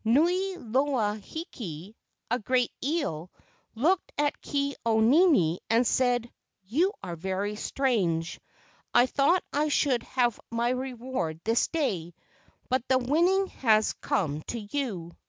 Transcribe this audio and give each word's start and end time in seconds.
Niu 0.03 0.57
loa 0.57 1.15
hiki 1.23 1.95
(a 2.31 2.39
great 2.39 2.71
eel) 2.83 3.29
looked 3.75 4.11
at 4.17 4.41
Ke 4.41 4.73
au 4.83 4.99
nini 4.99 5.59
and 5.69 5.85
said: 5.85 6.27
"You 6.63 6.91
are 7.03 7.15
very 7.15 7.55
strange. 7.55 8.39
I 8.95 9.05
thought 9.05 9.43
I 9.53 9.67
should 9.67 10.01
have 10.01 10.39
my 10.49 10.69
reward 10.69 11.39
this 11.43 11.67
day, 11.67 12.15
but 12.67 12.81
the 12.87 12.97
win¬ 12.97 13.25
ning 13.25 13.47
has 13.61 13.93
come 13.93 14.41
to 14.47 14.57
you. 14.59 15.11